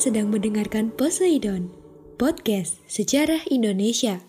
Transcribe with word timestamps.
Sedang 0.00 0.32
mendengarkan 0.32 0.96
Poseidon, 0.96 1.76
podcast 2.16 2.80
sejarah 2.88 3.44
Indonesia. 3.52 4.24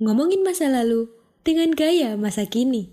Ngomongin 0.00 0.40
masa 0.40 0.72
lalu 0.72 1.12
dengan 1.44 1.76
gaya 1.76 2.16
masa 2.16 2.48
kini. 2.48 2.88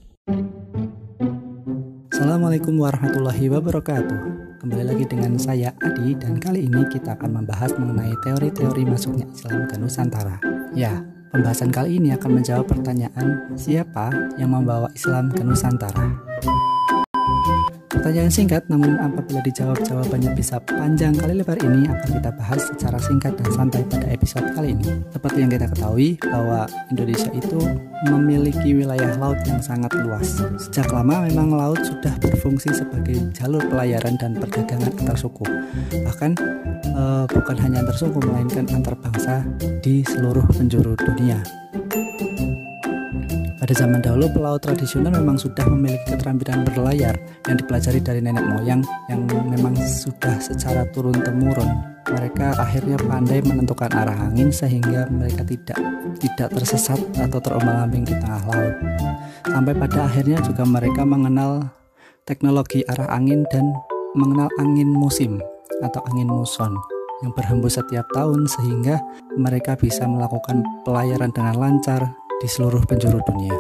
Assalamualaikum 2.12 2.76
warahmatullahi 2.76 3.48
wabarakatuh. 3.48 4.20
Kembali 4.60 4.92
lagi 4.92 5.08
dengan 5.08 5.40
saya 5.40 5.72
Adi 5.80 6.12
dan 6.20 6.36
kali 6.36 6.68
ini 6.68 6.84
kita 6.92 7.16
akan 7.16 7.32
membahas 7.32 7.72
mengenai 7.80 8.12
teori-teori 8.28 8.84
masuknya 8.92 9.32
Islam 9.32 9.72
ke 9.72 9.80
Nusantara. 9.80 10.36
Ya, 10.76 11.08
pembahasan 11.32 11.72
kali 11.72 11.96
ini 11.96 12.12
akan 12.12 12.44
menjawab 12.44 12.68
pertanyaan 12.68 13.56
siapa 13.56 14.12
yang 14.36 14.52
membawa 14.52 14.92
Islam 14.92 15.32
ke 15.32 15.48
Nusantara. 15.48 16.12
Pertanyaan 18.02 18.34
singkat 18.34 18.66
namun 18.66 18.98
apabila 18.98 19.46
dijawab 19.46 19.78
jawabannya 19.86 20.34
bisa 20.34 20.58
panjang 20.66 21.14
kali 21.14 21.38
lebar 21.38 21.54
ini 21.62 21.86
akan 21.86 22.18
kita 22.18 22.34
bahas 22.34 22.58
secara 22.74 22.98
singkat 22.98 23.38
dan 23.38 23.46
santai 23.54 23.86
pada 23.86 24.10
episode 24.10 24.50
kali 24.58 24.74
ini. 24.74 25.06
Seperti 25.14 25.46
yang 25.46 25.54
kita 25.54 25.70
ketahui 25.70 26.18
bahwa 26.18 26.66
Indonesia 26.90 27.30
itu 27.30 27.62
memiliki 28.10 28.74
wilayah 28.74 29.14
laut 29.22 29.38
yang 29.46 29.62
sangat 29.62 29.94
luas. 30.02 30.42
Sejak 30.58 30.90
lama 30.90 31.30
memang 31.30 31.54
laut 31.54 31.78
sudah 31.86 32.18
berfungsi 32.18 32.74
sebagai 32.74 33.22
jalur 33.38 33.62
pelayaran 33.70 34.18
dan 34.18 34.34
perdagangan 34.34 34.98
antar 34.98 35.22
suku. 35.22 35.46
Bahkan 35.94 36.32
eh, 36.82 37.26
bukan 37.30 37.58
hanya 37.62 37.86
antar 37.86 38.02
suku 38.02 38.18
melainkan 38.18 38.66
antar 38.74 38.98
bangsa 38.98 39.46
di 39.86 40.02
seluruh 40.02 40.50
penjuru 40.50 40.98
dunia. 40.98 41.38
Pada 43.62 43.78
zaman 43.78 44.02
dahulu, 44.02 44.26
pelaut 44.34 44.58
tradisional 44.58 45.14
memang 45.14 45.38
sudah 45.38 45.62
memiliki 45.70 46.18
keterampilan 46.18 46.66
berlayar 46.66 47.14
yang 47.46 47.62
dipelajari 47.62 48.02
dari 48.02 48.18
nenek 48.18 48.42
moyang 48.42 48.82
yang 49.06 49.22
memang 49.30 49.78
sudah 49.78 50.42
secara 50.42 50.90
turun-temurun. 50.90 51.70
Mereka 52.10 52.58
akhirnya 52.58 52.98
pandai 53.06 53.38
menentukan 53.46 53.94
arah 53.94 54.18
angin 54.18 54.50
sehingga 54.50 55.06
mereka 55.14 55.46
tidak 55.46 55.78
tidak 56.18 56.50
tersesat 56.58 56.98
atau 57.22 57.38
terombang-ambing 57.38 58.02
di 58.02 58.18
tengah 58.18 58.42
laut. 58.50 58.76
Sampai 59.46 59.78
pada 59.78 60.10
akhirnya 60.10 60.42
juga 60.42 60.66
mereka 60.66 61.06
mengenal 61.06 61.70
teknologi 62.26 62.82
arah 62.90 63.14
angin 63.14 63.46
dan 63.54 63.78
mengenal 64.18 64.50
angin 64.58 64.90
musim 64.90 65.38
atau 65.86 66.02
angin 66.10 66.34
muson 66.34 66.74
yang 67.22 67.30
berhembus 67.38 67.78
setiap 67.78 68.10
tahun 68.18 68.50
sehingga 68.50 68.98
mereka 69.38 69.78
bisa 69.78 70.10
melakukan 70.10 70.66
pelayaran 70.82 71.30
dengan 71.30 71.56
lancar 71.62 72.02
di 72.42 72.48
seluruh 72.50 72.82
penjuru 72.90 73.22
dunia. 73.30 73.54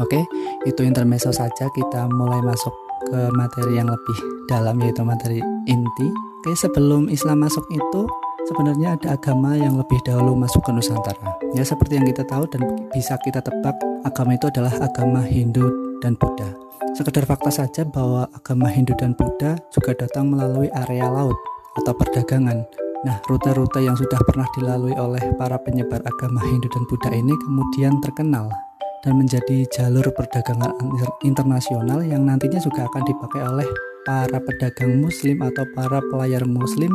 Oke, 0.00 0.24
itu 0.64 0.80
intermezzo 0.80 1.28
saja. 1.28 1.68
Kita 1.68 2.08
mulai 2.08 2.40
masuk 2.40 2.72
ke 3.12 3.28
materi 3.36 3.76
yang 3.76 3.92
lebih 3.92 4.18
dalam 4.48 4.80
yaitu 4.80 5.04
materi 5.04 5.44
inti. 5.68 6.08
Oke, 6.40 6.56
sebelum 6.56 7.12
Islam 7.12 7.44
masuk 7.44 7.68
itu 7.68 8.08
sebenarnya 8.48 8.96
ada 8.96 9.20
agama 9.20 9.52
yang 9.52 9.76
lebih 9.76 10.00
dahulu 10.08 10.32
masuk 10.32 10.64
ke 10.64 10.72
Nusantara. 10.72 11.36
Ya 11.52 11.62
seperti 11.62 12.00
yang 12.00 12.08
kita 12.08 12.24
tahu 12.24 12.48
dan 12.48 12.64
bisa 12.90 13.20
kita 13.20 13.44
tebak, 13.44 13.76
agama 14.08 14.32
itu 14.32 14.48
adalah 14.48 14.72
agama 14.80 15.20
Hindu 15.22 15.68
dan 16.00 16.16
Buddha. 16.16 16.56
Sekedar 16.96 17.28
fakta 17.28 17.52
saja 17.52 17.84
bahwa 17.84 18.28
agama 18.32 18.72
Hindu 18.72 18.96
dan 18.96 19.12
Buddha 19.12 19.60
juga 19.70 19.92
datang 19.92 20.32
melalui 20.32 20.72
area 20.72 21.08
laut 21.08 21.36
atau 21.76 21.92
perdagangan 21.96 22.64
Nah, 23.02 23.18
rute-rute 23.26 23.82
yang 23.82 23.98
sudah 23.98 24.22
pernah 24.22 24.46
dilalui 24.54 24.94
oleh 24.94 25.34
para 25.34 25.58
penyebar 25.58 25.98
agama 26.06 26.38
Hindu 26.46 26.70
dan 26.70 26.86
Buddha 26.86 27.10
ini 27.10 27.34
kemudian 27.34 27.98
terkenal 27.98 28.46
dan 29.02 29.18
menjadi 29.18 29.66
jalur 29.74 30.06
perdagangan 30.14 30.70
internasional 31.26 32.06
yang 32.06 32.22
nantinya 32.22 32.62
juga 32.62 32.86
akan 32.86 33.02
dipakai 33.02 33.42
oleh 33.42 33.66
para 34.06 34.38
pedagang 34.38 35.02
muslim 35.02 35.42
atau 35.42 35.66
para 35.74 35.98
pelayar 36.14 36.46
muslim 36.46 36.94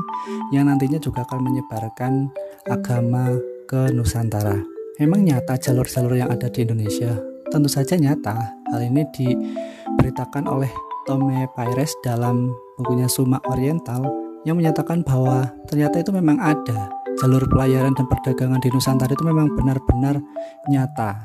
yang 0.55 0.71
nantinya 0.71 0.95
juga 0.95 1.27
akan 1.27 1.43
menyebarkan 1.43 2.31
agama 2.71 3.35
ke 3.67 3.91
Nusantara. 3.91 4.55
Memang 5.03 5.27
nyata 5.27 5.59
jalur-jalur 5.59 6.15
yang 6.15 6.31
ada 6.31 6.47
di 6.47 6.63
Indonesia? 6.63 7.19
Tentu 7.51 7.67
saja 7.67 7.99
nyata. 7.99 8.55
Hal 8.71 8.79
ini 8.79 9.03
diberitakan 9.11 10.47
oleh 10.47 10.71
Tome 11.03 11.51
Paires 11.51 11.91
dalam 11.99 12.51
bukunya 12.79 13.11
Suma 13.11 13.39
Oriental 13.51 14.26
yang 14.47 14.55
menyatakan 14.55 15.03
bahwa 15.03 15.51
ternyata 15.67 15.99
itu 15.99 16.15
memang 16.15 16.39
ada. 16.39 16.87
Jalur 17.19 17.43
pelayaran 17.51 17.91
dan 17.91 18.07
perdagangan 18.07 18.63
di 18.63 18.71
Nusantara 18.71 19.11
itu 19.11 19.25
memang 19.27 19.51
benar-benar 19.51 20.23
nyata. 20.71 21.19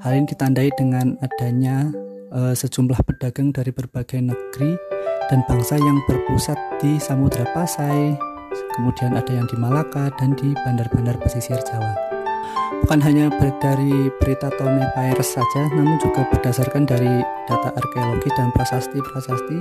Hal 0.00 0.16
ini 0.16 0.24
ditandai 0.32 0.72
dengan 0.72 1.20
adanya 1.20 1.92
e, 2.32 2.56
sejumlah 2.56 2.96
pedagang 3.04 3.52
dari 3.52 3.70
berbagai 3.70 4.24
negeri 4.24 4.72
dan 5.28 5.44
bangsa 5.44 5.76
yang 5.76 6.00
berpusat 6.08 6.56
di 6.80 6.96
Samudra 6.96 7.44
Pasai, 7.52 8.16
kemudian 8.78 9.12
ada 9.12 9.30
yang 9.30 9.46
di 9.46 9.56
Malaka 9.60 10.08
dan 10.16 10.32
di 10.34 10.56
bandar-bandar 10.64 11.20
pesisir 11.20 11.60
Jawa 11.68 12.11
bukan 12.80 13.00
hanya 13.04 13.28
dari 13.60 14.08
berita 14.16 14.48
Tome 14.56 14.88
Paires 14.96 15.36
saja, 15.36 15.62
namun 15.76 16.00
juga 16.00 16.24
berdasarkan 16.32 16.88
dari 16.88 17.20
data 17.44 17.68
arkeologi 17.76 18.32
dan 18.32 18.48
prasasti-prasasti 18.56 19.58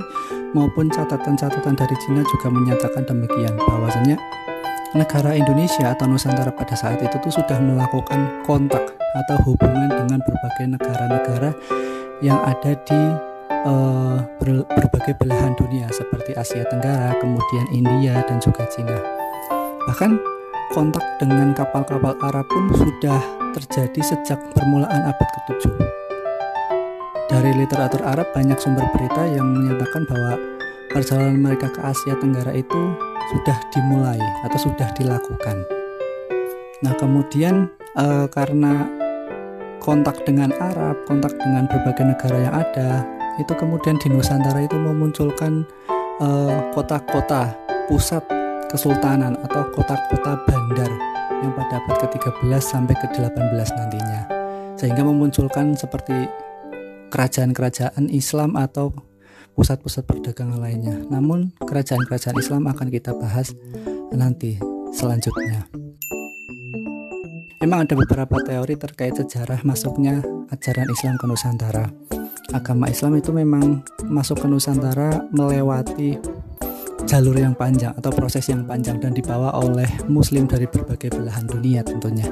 maupun 0.55 0.87
catatan-catatan 0.87 1.75
dari 1.75 1.95
Cina 2.05 2.23
juga 2.23 2.47
menyatakan 2.47 3.03
demikian 3.03 3.59
bahwasanya 3.59 4.15
negara 4.95 5.35
Indonesia 5.35 5.95
atau 5.95 6.07
Nusantara 6.07 6.51
pada 6.51 6.75
saat 6.75 6.99
itu 6.99 7.15
tuh 7.23 7.31
sudah 7.31 7.59
melakukan 7.59 8.43
kontak 8.43 8.83
atau 8.95 9.37
hubungan 9.47 9.87
dengan 9.91 10.19
berbagai 10.23 10.65
negara-negara 10.79 11.51
yang 12.23 12.39
ada 12.43 12.71
di 12.75 13.01
ber 14.41 14.65
berbagai 14.65 15.13
belahan 15.21 15.53
dunia 15.53 15.85
seperti 15.93 16.33
Asia 16.33 16.65
Tenggara, 16.65 17.13
kemudian 17.21 17.65
India 17.71 18.25
dan 18.25 18.41
juga 18.41 18.65
Cina. 18.73 18.97
Bahkan 19.85 20.40
kontak 20.71 21.03
dengan 21.19 21.51
kapal-kapal 21.51 22.15
Arab 22.23 22.47
pun 22.47 22.71
sudah 22.71 23.19
terjadi 23.51 24.01
sejak 24.15 24.39
permulaan 24.55 25.03
abad 25.03 25.29
ke-7. 25.35 25.67
Dari 27.27 27.51
literatur 27.59 28.03
Arab 28.07 28.27
banyak 28.31 28.55
sumber 28.55 28.87
berita 28.95 29.27
yang 29.27 29.51
menyatakan 29.51 30.07
bahwa 30.07 30.39
perjalanan 30.91 31.43
mereka 31.43 31.67
ke 31.71 31.79
Asia 31.83 32.15
Tenggara 32.19 32.55
itu 32.55 32.81
sudah 33.35 33.57
dimulai 33.75 34.19
atau 34.47 34.59
sudah 34.59 34.87
dilakukan. 34.95 35.63
Nah, 36.83 36.95
kemudian 36.95 37.67
e, 37.95 38.27
karena 38.31 38.87
kontak 39.83 40.23
dengan 40.23 40.55
Arab, 40.59 40.95
kontak 41.03 41.35
dengan 41.39 41.67
berbagai 41.67 42.15
negara 42.15 42.37
yang 42.47 42.55
ada, 42.55 43.03
itu 43.39 43.53
kemudian 43.55 43.99
di 43.99 44.07
Nusantara 44.11 44.61
itu 44.61 44.77
memunculkan 44.77 45.65
eh, 46.21 46.57
kota-kota 46.75 47.49
pusat 47.89 48.21
kesultanan 48.71 49.35
atau 49.43 49.67
kota-kota 49.75 50.39
bandar 50.47 50.87
yang 51.43 51.51
pada 51.51 51.83
abad 51.83 52.07
ke-13 52.07 52.63
sampai 52.63 52.95
ke-18 52.95 53.67
nantinya. 53.75 54.21
Sehingga 54.79 55.03
memunculkan 55.03 55.75
seperti 55.75 56.15
kerajaan-kerajaan 57.11 58.07
Islam 58.07 58.55
atau 58.55 58.95
pusat-pusat 59.53 60.07
perdagangan 60.07 60.63
lainnya. 60.63 60.95
Namun 61.11 61.51
kerajaan-kerajaan 61.59 62.39
Islam 62.39 62.71
akan 62.71 62.87
kita 62.87 63.11
bahas 63.11 63.51
nanti 64.15 64.55
selanjutnya. 64.95 65.67
Memang 67.61 67.85
ada 67.85 67.93
beberapa 67.93 68.41
teori 68.41 68.73
terkait 68.73 69.13
sejarah 69.13 69.61
masuknya 69.61 70.23
ajaran 70.49 70.89
Islam 70.89 71.15
ke 71.21 71.25
Nusantara. 71.29 71.85
Agama 72.57 72.89
Islam 72.89 73.21
itu 73.21 73.29
memang 73.29 73.85
masuk 74.09 74.41
ke 74.41 74.47
Nusantara 74.49 75.29
melewati 75.29 76.17
jalur 77.05 77.37
yang 77.37 77.53
panjang 77.57 77.93
atau 77.97 78.11
proses 78.13 78.45
yang 78.49 78.65
panjang 78.65 78.97
dan 79.01 79.13
dibawa 79.15 79.53
oleh 79.57 79.87
muslim 80.07 80.45
dari 80.45 80.65
berbagai 80.69 81.13
belahan 81.13 81.45
dunia 81.47 81.81
tentunya. 81.81 82.27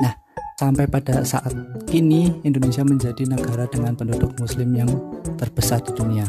Nah, 0.00 0.12
sampai 0.58 0.86
pada 0.90 1.22
saat 1.22 1.52
ini 1.94 2.42
Indonesia 2.42 2.82
menjadi 2.82 3.24
negara 3.26 3.68
dengan 3.70 3.94
penduduk 3.94 4.34
muslim 4.38 4.74
yang 4.74 4.90
terbesar 5.38 5.82
di 5.82 5.92
dunia. 5.94 6.26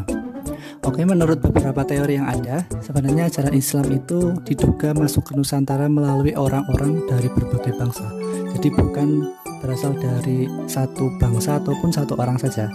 Oke, 0.84 1.08
menurut 1.08 1.40
beberapa 1.40 1.88
teori 1.88 2.20
yang 2.20 2.28
ada, 2.28 2.68
sebenarnya 2.84 3.32
ajaran 3.32 3.56
Islam 3.56 3.88
itu 3.96 4.36
diduga 4.44 4.92
masuk 4.92 5.32
ke 5.32 5.34
Nusantara 5.40 5.88
melalui 5.88 6.36
orang-orang 6.36 7.08
dari 7.08 7.32
berbagai 7.32 7.72
bangsa. 7.80 8.04
Jadi 8.52 8.68
bukan 8.68 9.32
berasal 9.64 9.96
dari 9.96 10.44
satu 10.68 11.08
bangsa 11.24 11.64
ataupun 11.64 11.88
satu 11.88 12.20
orang 12.20 12.36
saja. 12.36 12.68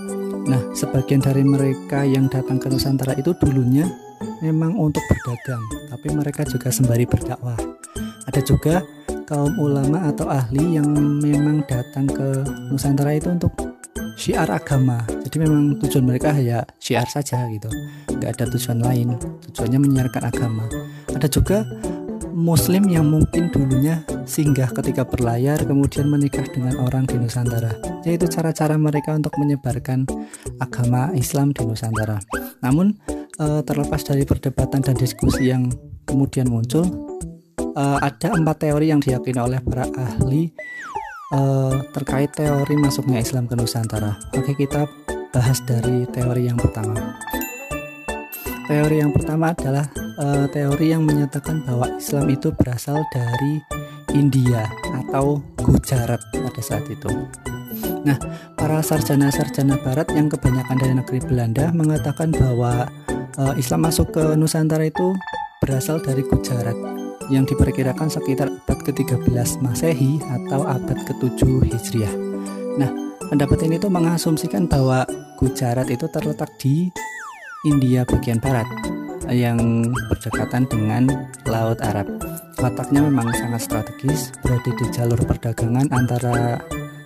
Nah, 0.47 0.63
sebagian 0.77 1.25
dari 1.25 1.43
mereka 1.43 2.07
yang 2.07 2.31
datang 2.31 2.61
ke 2.63 2.71
Nusantara 2.71 3.17
itu 3.19 3.35
dulunya 3.43 3.89
memang 4.39 4.79
untuk 4.79 5.03
berdagang, 5.11 5.65
tapi 5.91 6.15
mereka 6.15 6.47
juga 6.47 6.71
sembari 6.71 7.09
berdakwah. 7.09 7.59
Ada 8.29 8.41
juga 8.45 8.85
kaum 9.27 9.57
ulama 9.59 10.09
atau 10.09 10.31
ahli 10.31 10.79
yang 10.79 10.89
memang 11.19 11.67
datang 11.67 12.07
ke 12.07 12.47
Nusantara 12.71 13.17
itu 13.17 13.33
untuk 13.33 13.51
syiar 14.15 14.47
agama. 14.51 15.03
Jadi 15.27 15.37
memang 15.43 15.81
tujuan 15.83 16.05
mereka 16.07 16.35
ya 16.37 16.63
syiar 16.79 17.07
saja 17.11 17.47
gitu, 17.51 17.71
nggak 18.13 18.39
ada 18.39 18.45
tujuan 18.53 18.79
lain. 18.85 19.19
Tujuannya 19.51 19.79
menyiarkan 19.81 20.23
agama. 20.29 20.65
Ada 21.15 21.27
juga 21.27 21.67
Muslim 22.39 22.87
yang 22.87 23.11
mungkin 23.11 23.51
dulunya 23.51 24.07
singgah 24.23 24.71
ketika 24.71 25.03
berlayar 25.03 25.59
kemudian 25.67 26.07
menikah 26.07 26.47
dengan 26.47 26.79
orang 26.87 27.03
di 27.03 27.19
Nusantara. 27.19 27.75
Yaitu 28.07 28.31
cara-cara 28.31 28.79
mereka 28.79 29.19
untuk 29.19 29.35
menyebarkan 29.43 30.07
agama 30.63 31.11
Islam 31.19 31.51
di 31.51 31.67
Nusantara. 31.67 32.23
Namun 32.63 32.95
uh, 33.43 33.59
terlepas 33.67 34.07
dari 34.07 34.23
perdebatan 34.23 34.87
dan 34.87 34.95
diskusi 34.95 35.51
yang 35.51 35.67
kemudian 36.07 36.47
muncul 36.47 36.87
uh, 37.75 37.99
ada 37.99 38.31
empat 38.31 38.71
teori 38.71 38.95
yang 38.95 39.03
diyakini 39.03 39.43
oleh 39.43 39.59
para 39.59 39.91
ahli 39.99 40.55
uh, 41.35 41.75
terkait 41.91 42.31
teori 42.39 42.79
masuknya 42.79 43.19
Islam 43.19 43.51
ke 43.51 43.59
Nusantara. 43.59 44.15
Oke, 44.39 44.55
kita 44.55 44.87
bahas 45.35 45.59
dari 45.67 46.07
teori 46.15 46.47
yang 46.47 46.57
pertama. 46.57 47.19
Teori 48.71 49.03
yang 49.03 49.11
pertama 49.11 49.51
adalah 49.57 49.91
uh, 50.19 50.47
teori 50.51 50.93
yang 50.93 51.07
menyatakan 51.07 51.63
bahwa 51.65 51.89
Islam 51.97 52.27
itu 52.29 52.51
berasal 52.53 53.01
dari 53.15 53.63
India 54.13 54.67
atau 55.05 55.41
Gujarat 55.63 56.21
pada 56.33 56.63
saat 56.63 56.85
itu. 56.91 57.09
Nah, 58.03 58.17
para 58.57 58.81
sarjana-sarjana 58.81 59.79
barat 59.85 60.09
yang 60.17 60.33
kebanyakan 60.33 60.77
dari 60.81 60.95
negeri 60.97 61.21
Belanda 61.25 61.71
mengatakan 61.71 62.35
bahwa 62.35 62.89
uh, 63.39 63.55
Islam 63.57 63.87
masuk 63.89 64.13
ke 64.17 64.25
Nusantara 64.35 64.89
itu 64.89 65.15
berasal 65.63 66.01
dari 66.03 66.25
Gujarat 66.25 66.75
yang 67.29 67.45
diperkirakan 67.45 68.09
sekitar 68.09 68.49
abad 68.49 68.79
ke-13 68.89 69.61
Masehi 69.61 70.17
atau 70.25 70.65
abad 70.65 70.99
ke-7 71.05 71.41
Hijriah. 71.69 72.15
Nah, 72.81 72.91
pendapat 73.29 73.69
ini 73.69 73.77
tuh 73.77 73.93
mengasumsikan 73.93 74.65
bahwa 74.65 75.05
Gujarat 75.37 75.93
itu 75.93 76.09
terletak 76.09 76.49
di 76.57 76.89
India 77.69 78.09
bagian 78.09 78.41
barat 78.41 78.98
yang 79.31 79.89
berdekatan 80.09 80.65
dengan 80.69 81.29
Laut 81.45 81.81
Arab. 81.85 82.09
Letaknya 82.59 83.07
memang 83.07 83.31
sangat 83.37 83.69
strategis, 83.69 84.35
berada 84.43 84.71
di 84.75 84.87
jalur 84.91 85.21
perdagangan 85.23 85.87
antara 85.95 86.59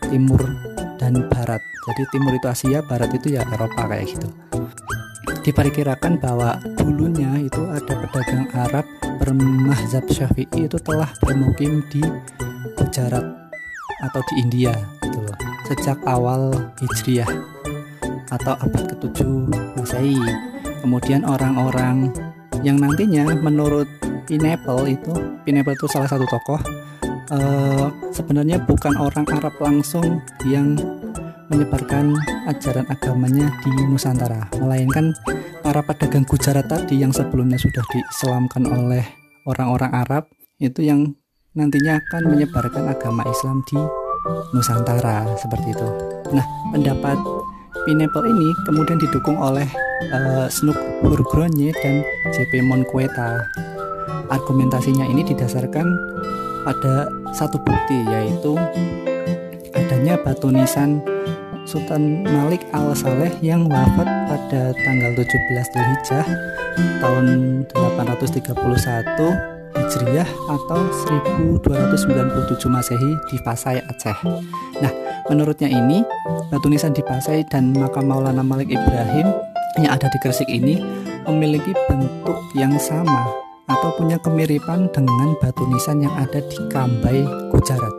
timur 0.08 0.40
dan 0.96 1.26
barat. 1.28 1.60
Jadi 1.82 2.02
timur 2.14 2.32
itu 2.38 2.46
Asia, 2.46 2.80
barat 2.86 3.10
itu 3.12 3.34
ya 3.34 3.42
Eropa 3.46 3.90
kayak 3.90 4.06
gitu. 4.16 4.28
Diperkirakan 5.42 6.22
bahwa 6.22 6.54
dulunya 6.78 7.42
itu 7.42 7.62
ada 7.66 7.94
pedagang 8.06 8.46
Arab 8.54 8.86
bermahzab 9.18 10.06
Syafi'i 10.06 10.70
itu 10.70 10.78
telah 10.82 11.10
bermukim 11.18 11.82
di 11.90 12.02
Gujarat 12.78 13.26
atau 14.02 14.20
di 14.30 14.34
India 14.42 14.74
gitu 15.02 15.18
loh. 15.22 15.36
Sejak 15.66 15.98
awal 16.06 16.54
Hijriah 16.78 17.30
atau 18.30 18.54
abad 18.56 18.84
ke-7 18.94 19.18
Masehi. 19.78 20.51
Kemudian 20.82 21.22
orang-orang 21.22 22.10
yang 22.66 22.76
nantinya 22.78 23.30
menurut 23.38 23.86
Pineapple 24.26 24.86
itu 24.86 25.14
Pineapple 25.42 25.74
itu 25.74 25.86
salah 25.90 26.06
satu 26.06 26.26
tokoh 26.26 26.60
uh, 27.32 27.86
sebenarnya 28.12 28.62
bukan 28.62 28.94
orang 28.98 29.26
Arab 29.32 29.54
langsung 29.58 30.20
yang 30.46 30.76
menyebarkan 31.52 32.16
ajaran 32.48 32.88
agamanya 32.88 33.52
di 33.60 33.70
Nusantara, 33.84 34.48
melainkan 34.56 35.12
para 35.60 35.84
pedagang 35.84 36.24
Gujarat 36.24 36.64
tadi 36.64 36.96
yang 36.96 37.12
sebelumnya 37.12 37.60
sudah 37.60 37.84
diislamkan 37.92 38.64
oleh 38.64 39.04
orang-orang 39.44 39.92
Arab 39.92 40.24
itu 40.56 40.80
yang 40.80 41.12
nantinya 41.52 42.00
akan 42.00 42.32
menyebarkan 42.32 42.88
agama 42.88 43.20
Islam 43.28 43.60
di 43.68 43.76
Nusantara 44.56 45.28
seperti 45.36 45.76
itu. 45.76 45.88
Nah, 46.32 46.46
pendapat 46.72 47.20
Pineapple 47.82 48.30
ini 48.30 48.54
kemudian 48.62 48.98
didukung 49.02 49.34
oleh 49.42 49.66
uh, 50.14 50.46
Snook 50.46 50.78
Burgronje 51.02 51.74
dan 51.82 52.06
JP 52.30 52.62
Monqueta. 52.62 53.42
Argumentasinya 54.30 55.02
ini 55.04 55.26
didasarkan 55.26 55.86
pada 56.62 57.10
satu 57.34 57.58
bukti 57.58 58.06
yaitu 58.06 58.54
adanya 59.74 60.14
batu 60.22 60.54
nisan 60.54 61.02
Sultan 61.66 62.22
Malik 62.22 62.62
Al-Saleh 62.70 63.34
yang 63.42 63.66
wafat 63.66 64.08
pada 64.30 64.74
tanggal 64.74 65.12
17 65.18 65.26
Dzulhijjah 65.74 66.26
tahun 67.02 67.26
831 67.74 69.52
Hijriah 69.72 70.28
atau 70.48 70.80
1297 71.10 72.68
Masehi 72.68 73.12
di 73.28 73.36
Pasai 73.42 73.80
Aceh. 73.80 74.18
Nah, 74.80 74.92
menurutnya 75.30 75.68
ini 75.70 76.02
batu 76.50 76.66
nisan 76.66 76.96
di 76.96 77.02
Pasai 77.04 77.46
dan 77.46 77.74
makam 77.76 78.08
Maulana 78.08 78.42
Malik 78.42 78.72
Ibrahim 78.72 79.30
yang 79.78 79.92
ada 79.94 80.08
di 80.10 80.18
Gresik 80.20 80.48
ini 80.50 80.80
memiliki 81.24 81.72
bentuk 81.88 82.38
yang 82.58 82.74
sama 82.76 83.30
atau 83.70 83.94
punya 83.96 84.18
kemiripan 84.20 84.90
dengan 84.90 85.32
batu 85.38 85.64
nisan 85.70 86.02
yang 86.02 86.12
ada 86.18 86.42
di 86.44 86.58
Kambai, 86.68 87.24
Gujarat. 87.54 87.94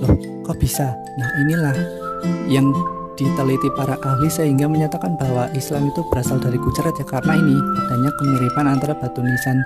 Loh, 0.00 0.14
kok 0.46 0.56
bisa? 0.62 0.96
Nah, 1.18 1.28
inilah 1.44 1.76
yang 2.48 2.72
diteliti 3.20 3.68
para 3.76 4.00
ahli 4.00 4.32
sehingga 4.32 4.64
menyatakan 4.64 5.12
bahwa 5.20 5.52
Islam 5.52 5.92
itu 5.92 6.00
berasal 6.08 6.40
dari 6.40 6.56
Gujarat 6.56 6.96
ya 6.96 7.04
karena 7.04 7.36
ini 7.36 7.56
adanya 7.84 8.10
kemiripan 8.16 8.64
antara 8.64 8.96
batu 8.96 9.20
nisan 9.20 9.60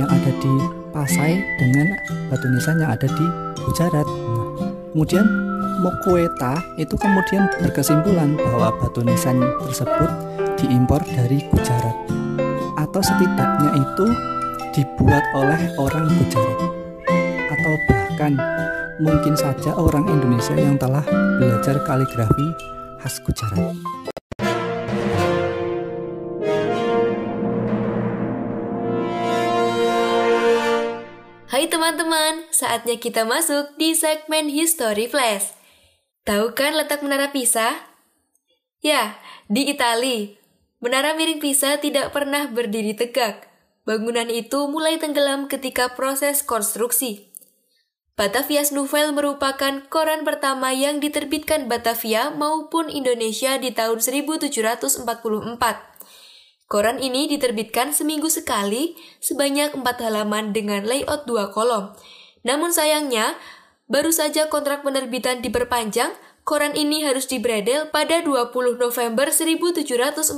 yang 0.00 0.08
ada 0.08 0.30
di 0.40 0.52
Pasai 0.94 1.42
dengan 1.60 1.92
batu 2.32 2.48
nisan 2.48 2.80
yang 2.80 2.96
ada 2.96 3.04
di 3.04 3.26
Gujarat. 3.68 4.06
Nah, 4.08 4.72
kemudian 4.94 5.26
Mokueta 5.82 6.62
itu 6.78 6.94
kemudian 6.94 7.50
berkesimpulan 7.58 8.38
bahwa 8.38 8.70
batu 8.78 9.02
nisan 9.02 9.42
tersebut 9.64 10.10
diimpor 10.60 11.02
dari 11.02 11.42
Gujarat 11.50 11.96
atau 12.78 13.00
setidaknya 13.02 13.70
itu 13.74 14.06
dibuat 14.70 15.24
oleh 15.34 15.60
orang 15.78 16.06
Gujarat 16.06 16.58
atau 17.50 17.74
bahkan 17.90 18.32
mungkin 19.02 19.34
saja 19.34 19.74
orang 19.74 20.06
Indonesia 20.06 20.54
yang 20.54 20.78
telah 20.78 21.02
belajar 21.42 21.82
kaligrafi 21.82 22.48
khas 23.02 23.18
Gujarat. 23.26 23.74
Hai 31.54 31.70
teman-teman, 31.70 32.50
saatnya 32.50 32.98
kita 32.98 33.22
masuk 33.22 33.78
di 33.78 33.94
segmen 33.94 34.50
History 34.50 35.06
Flash. 35.06 35.63
Tahu 36.24 36.56
kan 36.56 36.72
letak 36.76 37.04
Menara 37.04 37.32
Pisa? 37.32 37.76
Ya, 38.80 39.16
di 39.48 39.68
Italia. 39.68 40.32
Menara 40.80 41.12
miring 41.16 41.40
Pisa 41.40 41.76
tidak 41.80 42.12
pernah 42.12 42.48
berdiri 42.48 42.96
tegak, 42.96 43.54
Bangunan 43.84 44.32
itu 44.32 44.64
mulai 44.64 44.96
tenggelam 44.96 45.44
ketika 45.44 45.92
proses 45.92 46.40
konstruksi. 46.40 47.28
Batavia's 48.16 48.72
Nouvelle 48.72 49.12
merupakan 49.12 49.84
koran 49.92 50.24
pertama 50.24 50.72
yang 50.72 51.04
diterbitkan 51.04 51.68
Batavia 51.68 52.32
maupun 52.32 52.88
Indonesia 52.88 53.60
di 53.60 53.76
tahun 53.76 54.00
1744. 54.00 55.04
Koran 56.64 56.96
ini 56.96 57.28
diterbitkan 57.28 57.92
seminggu 57.92 58.32
sekali 58.32 58.96
sebanyak 59.20 59.76
empat 59.76 60.00
halaman 60.00 60.56
dengan 60.56 60.88
layout 60.88 61.28
dua 61.28 61.52
kolom. 61.52 61.92
Namun 62.40 62.72
sayangnya, 62.72 63.36
baru 63.88 64.10
saja 64.10 64.48
kontrak 64.48 64.82
penerbitan 64.86 65.44
diperpanjang 65.44 66.12
Koran 66.44 66.76
ini 66.76 67.00
harus 67.08 67.24
dibredel 67.24 67.88
pada 67.88 68.20
20 68.20 68.52
November 68.76 69.32
1745 69.32 70.36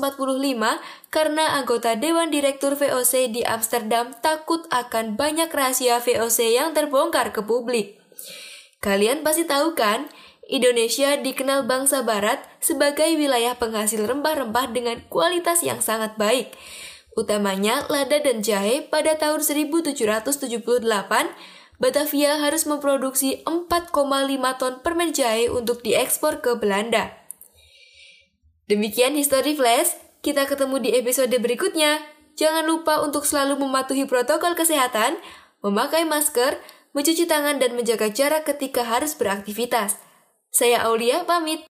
karena 1.11 1.45
anggota 1.59 1.99
Dewan 1.99 2.31
Direktur 2.31 2.79
VOC 2.79 3.35
di 3.35 3.43
Amsterdam 3.43 4.15
takut 4.23 4.71
akan 4.71 5.19
banyak 5.19 5.51
rahasia 5.51 5.99
VOC 5.99 6.55
yang 6.55 6.79
terbongkar 6.79 7.35
ke 7.35 7.43
publik. 7.43 7.99
Kalian 8.79 9.27
pasti 9.27 9.51
tahu 9.51 9.75
kan, 9.75 10.07
Indonesia 10.47 11.19
dikenal 11.19 11.67
bangsa 11.67 12.07
barat 12.07 12.39
sebagai 12.63 13.19
wilayah 13.19 13.59
penghasil 13.59 13.99
rempah-rempah 13.99 14.71
dengan 14.71 15.03
kualitas 15.11 15.67
yang 15.67 15.83
sangat 15.83 16.15
baik. 16.15 16.55
Utamanya 17.19 17.83
lada 17.91 18.23
dan 18.23 18.47
jahe 18.47 18.87
pada 18.87 19.19
tahun 19.19 19.43
1778 19.43 19.91
Batavia 21.77 22.41
harus 22.41 22.65
memproduksi 22.65 23.45
4,5 23.45 23.93
ton 24.57 24.81
permen 24.81 25.13
jahe 25.13 25.53
untuk 25.53 25.85
diekspor 25.85 26.41
ke 26.41 26.57
Belanda. 26.57 27.13
Demikian 28.65 29.13
History 29.13 29.53
Flash, 29.53 29.93
kita 30.25 30.49
ketemu 30.49 30.81
di 30.81 30.91
episode 30.97 31.37
berikutnya. 31.37 32.01
Jangan 32.37 32.65
lupa 32.65 33.05
untuk 33.05 33.29
selalu 33.29 33.61
mematuhi 33.61 34.09
protokol 34.09 34.57
kesehatan, 34.57 35.21
memakai 35.61 36.09
masker, 36.09 36.57
mencuci 36.97 37.29
tangan 37.29 37.61
dan 37.61 37.77
menjaga 37.77 38.09
jarak 38.09 38.49
ketika 38.49 38.81
harus 38.81 39.13
beraktivitas. 39.13 40.01
Saya 40.49 40.81
Aulia 40.89 41.29
pamit. 41.29 41.69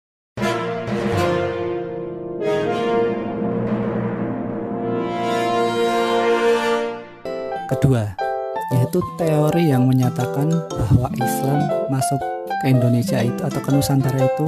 Kedua, 7.66 8.25
yaitu 8.75 8.99
teori 9.14 9.70
yang 9.70 9.87
menyatakan 9.87 10.50
bahwa 10.50 11.08
Islam 11.14 11.61
masuk 11.87 12.18
ke 12.62 12.66
Indonesia 12.73 13.23
itu 13.23 13.40
atau 13.44 13.61
ke 13.62 13.70
Nusantara 13.70 14.18
itu 14.26 14.46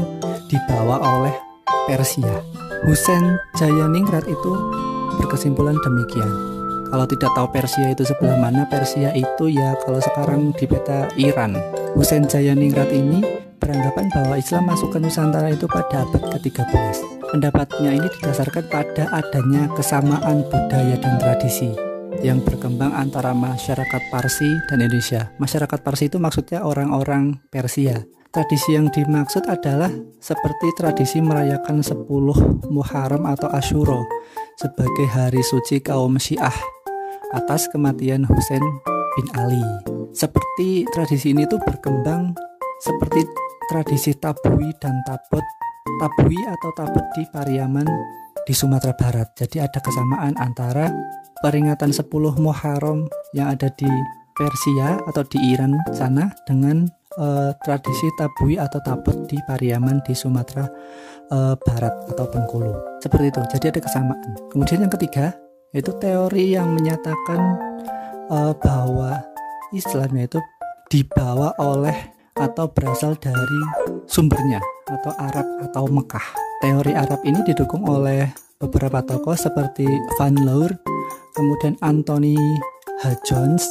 dibawa 0.51 0.99
oleh 0.99 1.35
Persia. 1.87 2.43
Husain 2.87 3.37
Jayaningrat 3.59 4.25
itu 4.27 4.53
berkesimpulan 5.19 5.77
demikian. 5.83 6.31
Kalau 6.89 7.05
tidak 7.05 7.31
tahu 7.37 7.47
Persia 7.53 7.93
itu 7.93 8.01
sebelah 8.07 8.41
mana, 8.41 8.65
Persia 8.65 9.13
itu 9.13 9.53
ya 9.53 9.77
kalau 9.85 10.01
sekarang 10.01 10.57
di 10.57 10.65
peta 10.65 11.05
Iran. 11.21 11.53
Husain 11.93 12.25
Jayaningrat 12.25 12.89
ini 12.95 13.21
beranggapan 13.61 14.09
bahwa 14.09 14.41
Islam 14.41 14.73
masuk 14.73 14.97
ke 14.97 14.99
Nusantara 15.03 15.53
itu 15.53 15.69
pada 15.69 16.09
abad 16.09 16.23
ke-13. 16.33 17.21
Pendapatnya 17.29 17.91
ini 17.93 18.09
didasarkan 18.09 18.65
pada 18.73 19.05
adanya 19.13 19.69
kesamaan 19.77 20.49
budaya 20.49 20.97
dan 20.97 21.21
tradisi 21.21 21.88
yang 22.23 22.43
berkembang 22.43 22.91
antara 22.95 23.31
masyarakat 23.31 24.03
Parsi 24.11 24.49
dan 24.67 24.83
Indonesia. 24.83 25.31
Masyarakat 25.39 25.81
Parsi 25.83 26.11
itu 26.11 26.19
maksudnya 26.19 26.67
orang-orang 26.67 27.39
Persia. 27.47 28.03
Tradisi 28.29 28.77
yang 28.77 28.93
dimaksud 28.93 29.49
adalah 29.49 29.89
seperti 30.21 30.69
tradisi 30.77 31.19
merayakan 31.25 31.81
10 31.81 32.05
Muharram 32.69 33.25
atau 33.25 33.49
Ashuro 33.49 34.05
sebagai 34.61 35.09
hari 35.09 35.41
suci 35.41 35.81
kaum 35.81 36.21
Syiah 36.21 36.53
atas 37.33 37.73
kematian 37.73 38.29
Husain 38.29 38.63
bin 39.17 39.27
Ali. 39.33 39.65
Seperti 40.13 40.85
tradisi 40.93 41.33
ini 41.33 41.49
tuh 41.49 41.61
berkembang 41.65 42.37
seperti 42.85 43.25
tradisi 43.73 44.13
tabui 44.19 44.71
dan 44.77 45.01
tabut. 45.09 45.45
Tabui 45.99 46.39
atau 46.45 46.71
tabut 46.77 47.05
di 47.17 47.25
Pariaman 47.33 47.89
di 48.49 48.57
Sumatera 48.57 48.97
Barat. 48.97 49.37
Jadi 49.37 49.61
ada 49.61 49.77
kesamaan 49.77 50.33
antara 50.41 50.89
peringatan 51.45 51.93
10 51.93 52.09
Muharram 52.41 53.05
yang 53.37 53.53
ada 53.53 53.69
di 53.77 53.85
Persia 54.33 54.97
atau 55.05 55.21
di 55.29 55.53
Iran 55.53 55.77
sana 55.93 56.33
dengan 56.49 56.89
uh, 57.21 57.53
tradisi 57.61 58.09
tabui 58.17 58.57
atau 58.57 58.81
tabut 58.81 59.29
di 59.29 59.37
Pariaman 59.45 60.01
di 60.01 60.17
Sumatera 60.17 60.65
uh, 61.29 61.53
Barat 61.61 61.93
atau 62.09 62.25
Bengkulu. 62.25 62.73
Seperti 63.05 63.29
itu. 63.29 63.41
Jadi 63.53 63.65
ada 63.77 63.81
kesamaan. 63.85 64.33
Kemudian 64.49 64.89
yang 64.89 64.93
ketiga 64.97 65.37
yaitu 65.77 65.93
teori 66.01 66.57
yang 66.57 66.73
menyatakan 66.73 67.61
uh, 68.33 68.57
bahwa 68.57 69.21
Islam 69.77 70.17
itu 70.17 70.41
dibawa 70.89 71.53
oleh 71.61 72.17
atau 72.33 72.73
berasal 72.73 73.13
dari 73.21 73.61
sumbernya 74.09 74.65
atau 74.89 75.13
Arab 75.21 75.45
atau 75.69 75.85
Mekah. 75.93 76.48
Teori 76.59 76.91
Arab 76.91 77.23
ini 77.23 77.39
didukung 77.47 77.87
oleh 77.87 78.27
beberapa 78.59 78.99
tokoh 79.07 79.39
seperti 79.39 79.87
Van 80.19 80.35
Leur, 80.35 80.75
kemudian 81.39 81.79
Anthony 81.87 82.35
H. 82.99 83.15
Jones, 83.23 83.63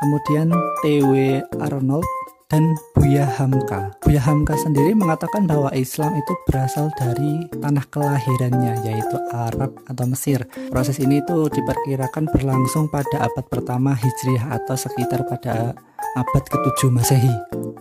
kemudian 0.00 0.48
T.W. 0.80 1.44
Arnold, 1.60 2.08
dan 2.48 2.72
Buya 2.96 3.28
Hamka. 3.28 3.92
Buya 4.00 4.24
Hamka 4.24 4.56
sendiri 4.56 4.96
mengatakan 4.96 5.44
bahwa 5.44 5.68
Islam 5.76 6.16
itu 6.16 6.32
berasal 6.48 6.88
dari 6.96 7.44
tanah 7.60 7.84
kelahirannya 7.92 8.88
yaitu 8.88 9.16
Arab 9.34 9.76
atau 9.84 10.04
Mesir. 10.08 10.48
Proses 10.72 11.02
ini 11.02 11.20
itu 11.20 11.50
diperkirakan 11.52 12.30
berlangsung 12.32 12.88
pada 12.88 13.28
abad 13.28 13.44
pertama 13.52 13.92
Hijriah 13.92 14.60
atau 14.60 14.78
sekitar 14.78 15.28
pada 15.28 15.76
abad 16.14 16.44
ke-7 16.46 16.90
Masehi. 16.94 17.34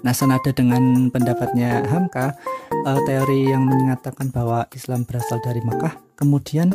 Nah, 0.04 0.12
senada 0.12 0.52
dengan 0.52 1.08
pendapatnya 1.14 1.86
Hamka, 1.88 2.36
uh, 2.84 3.00
teori 3.08 3.48
yang 3.54 3.70
mengatakan 3.70 4.34
bahwa 4.34 4.68
Islam 4.76 5.06
berasal 5.08 5.40
dari 5.40 5.62
Makkah, 5.64 5.96
kemudian 6.18 6.74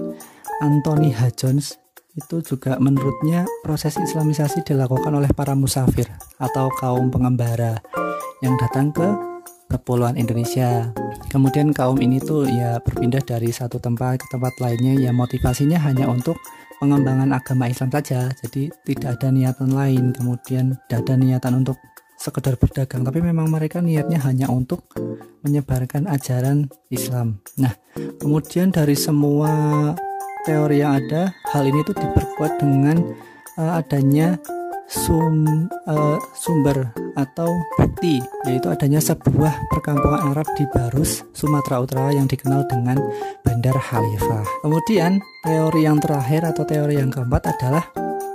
Anthony 0.63 1.13
H. 1.13 1.35
Jones 1.39 1.77
itu 2.19 2.43
juga 2.43 2.81
menurutnya 2.83 3.47
proses 3.63 3.95
islamisasi 3.95 4.67
dilakukan 4.67 5.15
oleh 5.15 5.31
para 5.31 5.55
musafir 5.55 6.11
atau 6.43 6.67
kaum 6.83 7.15
pengembara 7.15 7.79
yang 8.43 8.59
datang 8.59 8.91
ke 8.91 9.07
kepulauan 9.69 10.17
Indonesia. 10.17 10.91
Kemudian 11.29 11.77
kaum 11.77 12.01
ini 12.01 12.19
tuh 12.19 12.49
ya 12.49 12.81
berpindah 12.81 13.21
dari 13.21 13.53
satu 13.53 13.77
tempat 13.77 14.25
ke 14.25 14.27
tempat 14.33 14.57
lainnya 14.59 14.97
ya 14.97 15.11
motivasinya 15.13 15.77
hanya 15.85 16.09
untuk 16.09 16.41
pengembangan 16.81 17.31
agama 17.37 17.69
Islam 17.69 17.93
saja. 17.93 18.33
Jadi 18.43 18.73
tidak 18.89 19.21
ada 19.21 19.29
niatan 19.29 19.71
lain. 19.77 20.17
Kemudian 20.17 20.81
tidak 20.89 21.05
ada 21.05 21.15
niatan 21.21 21.63
untuk 21.63 21.77
sekedar 22.19 22.59
berdagang 22.59 23.07
tapi 23.07 23.23
memang 23.23 23.47
mereka 23.47 23.79
niatnya 23.79 24.19
hanya 24.27 24.51
untuk 24.51 24.91
menyebarkan 25.47 26.11
ajaran 26.11 26.67
Islam 26.91 27.39
nah 27.55 27.71
kemudian 28.19 28.75
dari 28.75 28.99
semua 28.99 29.95
teori 30.43 30.83
yang 30.83 30.99
ada 30.99 31.31
hal 31.55 31.63
ini 31.71 31.87
tuh 31.87 31.95
diperkuat 31.95 32.59
dengan 32.59 33.15
uh, 33.55 33.79
adanya 33.79 34.35
sum, 34.89 35.69
uh, 35.87 36.19
sumber 36.33 36.91
atau 37.15 37.53
bukti 37.77 38.25
yaitu 38.49 38.73
adanya 38.73 38.99
sebuah 38.99 39.53
perkampungan 39.69 40.33
Arab 40.33 40.49
di 40.57 40.65
Barus, 40.73 41.23
Sumatera 41.37 41.85
Utara 41.85 42.11
yang 42.17 42.25
dikenal 42.25 42.65
dengan 42.67 42.97
Bandar 43.45 43.77
Khalifah. 43.77 44.45
Kemudian 44.65 45.21
teori 45.45 45.85
yang 45.85 46.01
terakhir 46.01 46.49
atau 46.49 46.65
teori 46.65 46.97
yang 46.97 47.13
keempat 47.13 47.53
adalah 47.53 47.85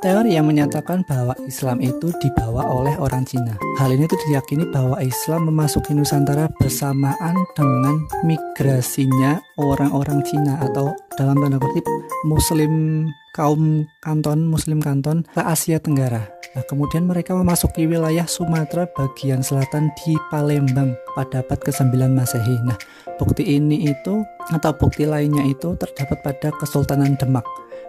teori 0.04 0.36
yang 0.36 0.52
menyatakan 0.52 1.08
bahwa 1.08 1.32
Islam 1.48 1.80
itu 1.80 2.12
dibawa 2.20 2.68
oleh 2.68 2.92
orang 3.00 3.24
Cina. 3.24 3.56
Hal 3.80 3.96
ini 3.96 4.04
tuh 4.04 4.20
diyakini 4.28 4.68
bahwa 4.68 5.00
Islam 5.00 5.48
memasuki 5.48 5.96
Nusantara 5.96 6.52
bersamaan 6.60 7.40
dengan 7.56 8.04
migrasinya 8.28 9.40
orang-orang 9.56 10.20
Cina 10.28 10.60
atau 10.60 10.92
dalam 11.16 11.40
tanda 11.40 11.56
kutip 11.56 11.88
Muslim 12.28 13.08
kaum 13.34 13.90
kanton 14.00 14.46
Muslim 14.46 14.80
kanton 14.80 15.26
ke 15.34 15.42
Asia 15.42 15.82
Tenggara. 15.82 16.30
Nah, 16.54 16.62
kemudian 16.70 17.10
mereka 17.10 17.34
memasuki 17.34 17.90
wilayah 17.90 18.30
Sumatera 18.30 18.86
bagian 18.94 19.42
selatan 19.42 19.90
di 19.98 20.14
Palembang 20.30 20.94
pada 21.18 21.42
abad 21.42 21.58
ke-9 21.58 21.98
Masehi. 22.14 22.62
Nah, 22.62 22.78
bukti 23.18 23.58
ini 23.58 23.90
itu 23.90 24.22
atau 24.54 24.72
bukti 24.78 25.10
lainnya 25.10 25.42
itu 25.50 25.74
terdapat 25.82 26.22
pada 26.22 26.54
Kesultanan 26.62 27.18
Demak 27.18 27.42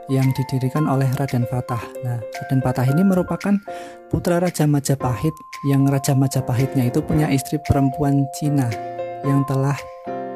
yang 0.08 0.24
didirikan 0.32 0.88
oleh 0.88 1.12
Raden 1.12 1.44
Fatah. 1.44 1.80
Nah, 2.00 2.16
Raden 2.24 2.64
Fatah 2.64 2.88
ini 2.88 3.04
merupakan 3.04 3.52
putra 4.08 4.40
Raja 4.40 4.64
Majapahit 4.64 5.36
yang 5.68 5.84
Raja 5.84 6.16
Majapahitnya 6.16 6.88
itu 6.88 7.04
punya 7.04 7.28
istri 7.28 7.60
perempuan 7.68 8.24
Cina 8.32 8.72
yang 9.28 9.44
telah 9.44 9.76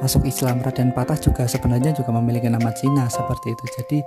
masuk 0.02 0.26
Islam. 0.26 0.62
Raden 0.62 0.94
Fatah 0.94 1.18
juga 1.18 1.44
sebenarnya 1.46 1.94
juga 1.94 2.10
memiliki 2.14 2.46
nama 2.50 2.70
Cina 2.74 3.06
seperti 3.10 3.54
itu. 3.54 3.64
Jadi 3.78 3.98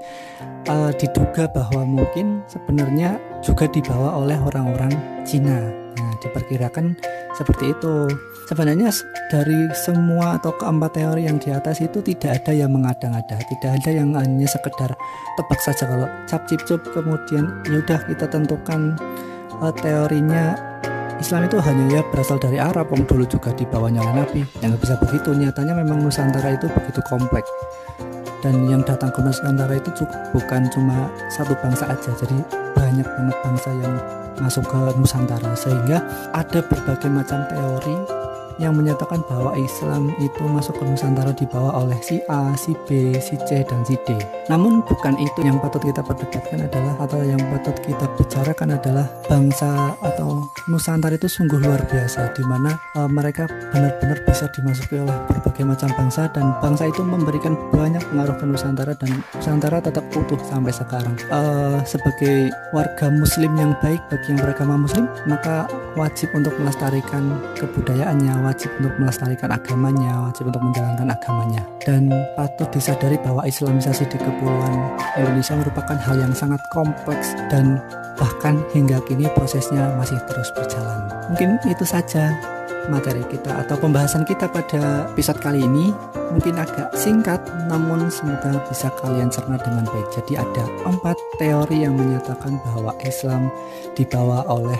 uh, 0.72 0.92
diduga 0.96 1.48
bahwa 1.52 1.84
mungkin 1.84 2.44
sebenarnya 2.48 3.20
juga 3.44 3.68
dibawa 3.68 4.20
oleh 4.20 4.38
orang-orang 4.40 4.92
Cina. 5.28 5.60
Nah, 6.00 6.14
diperkirakan 6.24 6.96
seperti 7.36 7.76
itu. 7.76 8.08
Sebenarnya 8.48 8.92
dari 9.32 9.72
semua 9.72 10.36
atau 10.36 10.52
keempat 10.60 11.00
teori 11.00 11.24
yang 11.24 11.40
di 11.40 11.56
atas 11.56 11.80
itu 11.80 12.04
tidak 12.04 12.44
ada 12.44 12.52
yang 12.52 12.72
mengada-ngada, 12.76 13.40
tidak 13.48 13.72
ada 13.80 13.92
yang 13.96 14.12
hanya 14.12 14.48
sekedar 14.48 14.92
tebak 15.40 15.60
saja 15.64 15.88
kalau 15.88 16.08
cap 16.28 16.44
cip 16.52 16.60
cup 16.68 16.84
kemudian 16.92 17.48
yaudah 17.64 18.00
kita 18.12 18.28
tentukan 18.28 19.00
uh, 19.64 19.72
teorinya 19.80 20.71
Islam 21.22 21.46
itu 21.46 21.62
hanya 21.62 21.86
ya 21.88 22.02
berasal 22.10 22.42
dari 22.42 22.58
Arab, 22.58 22.90
yang 22.90 23.06
dulu 23.06 23.24
juga 23.30 23.54
dibawanya 23.54 24.02
oleh 24.02 24.26
Nabi. 24.26 24.42
Yang 24.66 24.82
bisa 24.82 24.98
begitu, 24.98 25.30
nyatanya 25.38 25.78
memang 25.78 26.02
Nusantara 26.02 26.58
itu 26.58 26.66
begitu 26.66 26.98
kompleks. 27.06 27.46
Dan 28.42 28.66
yang 28.66 28.82
datang 28.82 29.14
ke 29.14 29.22
Nusantara 29.22 29.78
itu 29.78 29.94
bukan 30.34 30.66
cuma 30.74 31.14
satu 31.30 31.54
bangsa 31.62 31.94
aja, 31.94 32.10
jadi 32.18 32.42
banyak 32.74 33.06
banget 33.06 33.38
bangsa 33.46 33.70
yang 33.70 33.94
masuk 34.42 34.66
ke 34.66 34.80
Nusantara 34.98 35.54
sehingga 35.54 36.02
ada 36.34 36.60
berbagai 36.66 37.10
macam 37.14 37.46
teori 37.46 38.21
yang 38.62 38.78
menyatakan 38.78 39.26
bahwa 39.26 39.58
Islam 39.58 40.14
itu 40.22 40.46
masuk 40.46 40.78
ke 40.78 40.84
Nusantara 40.86 41.34
dibawa 41.34 41.82
oleh 41.82 41.98
si 42.06 42.22
A, 42.30 42.54
si 42.54 42.78
B, 42.86 43.18
si 43.18 43.36
C, 43.50 43.66
dan 43.66 43.82
si 43.82 43.98
D. 44.06 44.14
Namun 44.48 44.86
bukan 44.86 45.18
itu 45.18 45.42
yang 45.42 45.58
patut 45.58 45.82
kita 45.82 46.06
perdebatkan 46.06 46.70
adalah 46.70 46.94
atau 47.02 47.20
yang 47.26 47.42
patut 47.50 47.74
kita 47.82 48.06
bicarakan 48.16 48.78
adalah 48.78 49.10
bangsa 49.26 49.98
atau 50.06 50.46
Nusantara 50.70 51.18
itu 51.18 51.26
sungguh 51.26 51.58
luar 51.58 51.82
biasa 51.90 52.38
di 52.38 52.46
mana 52.46 52.78
uh, 52.94 53.10
mereka 53.10 53.50
benar-benar 53.74 54.22
bisa 54.30 54.46
dimasuki 54.54 55.02
oleh 55.02 55.18
berbagai 55.26 55.66
macam 55.66 55.90
bangsa 55.98 56.30
dan 56.30 56.54
bangsa 56.62 56.94
itu 56.94 57.02
memberikan 57.02 57.58
banyak 57.74 58.04
pengaruh 58.14 58.38
ke 58.38 58.46
Nusantara 58.46 58.94
dan 58.94 59.26
Nusantara 59.34 59.82
tetap 59.82 60.06
utuh 60.14 60.38
sampai 60.46 60.70
sekarang. 60.70 61.18
Uh, 61.34 61.82
sebagai 61.82 62.54
warga 62.70 63.10
Muslim 63.10 63.58
yang 63.58 63.74
baik 63.82 64.00
bagi 64.14 64.38
yang 64.38 64.40
beragama 64.40 64.78
Muslim 64.78 65.10
maka 65.26 65.66
wajib 65.96 66.32
untuk 66.38 66.56
melestarikan 66.62 67.40
kebudayaannya 67.58 68.36
wajib 68.52 68.68
untuk 68.84 68.94
melestarikan 69.00 69.50
agamanya, 69.56 70.28
wajib 70.28 70.52
untuk 70.52 70.60
menjalankan 70.60 71.08
agamanya. 71.08 71.64
Dan 71.80 72.12
patut 72.36 72.68
disadari 72.76 73.16
bahwa 73.24 73.48
Islamisasi 73.48 74.04
di 74.12 74.20
Kepulauan 74.20 75.00
Indonesia 75.16 75.56
merupakan 75.56 75.96
hal 75.96 76.20
yang 76.20 76.36
sangat 76.36 76.60
kompleks 76.76 77.32
dan 77.48 77.80
bahkan 78.20 78.60
hingga 78.76 79.00
kini 79.08 79.32
prosesnya 79.32 79.96
masih 79.96 80.20
terus 80.28 80.52
berjalan. 80.52 81.08
Mungkin 81.32 81.64
itu 81.72 81.88
saja 81.88 82.36
materi 82.92 83.24
kita 83.32 83.64
atau 83.64 83.80
pembahasan 83.80 84.28
kita 84.28 84.52
pada 84.52 85.08
episode 85.14 85.40
kali 85.40 85.64
ini 85.64 85.94
mungkin 86.34 86.58
agak 86.58 86.90
singkat 86.98 87.38
namun 87.70 88.10
semoga 88.10 88.58
bisa 88.66 88.90
kalian 89.04 89.30
cerna 89.30 89.60
dengan 89.62 89.86
baik 89.86 90.08
jadi 90.18 90.42
ada 90.42 90.66
empat 90.90 91.14
teori 91.38 91.86
yang 91.86 91.94
menyatakan 91.94 92.58
bahwa 92.66 92.96
Islam 93.06 93.54
dibawa 93.94 94.42
oleh 94.50 94.80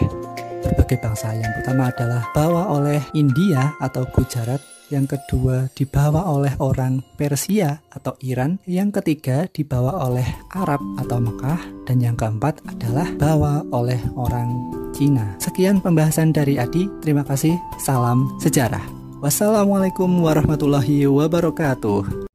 berbagai 0.92 1.00
bangsa. 1.00 1.32
Yang 1.40 1.52
pertama 1.64 1.84
adalah 1.88 2.22
bawa 2.36 2.64
oleh 2.76 3.00
India 3.16 3.72
atau 3.80 4.04
Gujarat, 4.12 4.60
yang 4.92 5.08
kedua 5.08 5.72
dibawa 5.72 6.28
oleh 6.28 6.52
orang 6.60 7.00
Persia 7.16 7.80
atau 7.96 8.20
Iran, 8.20 8.60
yang 8.68 8.92
ketiga 8.92 9.48
dibawa 9.48 10.04
oleh 10.04 10.28
Arab 10.52 10.84
atau 11.00 11.24
Mekah, 11.24 11.88
dan 11.88 12.04
yang 12.04 12.20
keempat 12.20 12.60
adalah 12.68 13.08
bawa 13.16 13.64
oleh 13.72 14.00
orang 14.20 14.52
Cina. 14.92 15.40
Sekian 15.40 15.80
pembahasan 15.80 16.36
dari 16.36 16.60
Adi. 16.60 16.92
Terima 17.00 17.24
kasih. 17.24 17.56
Salam 17.80 18.28
sejarah. 18.44 18.84
Wassalamualaikum 19.24 20.12
warahmatullahi 20.20 21.08
wabarakatuh. 21.08 22.28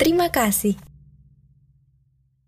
Terima 0.00 0.32
kasih. 0.32 0.80